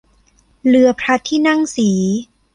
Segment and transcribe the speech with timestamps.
[0.67, 1.89] เรือพระที่นั่งศรี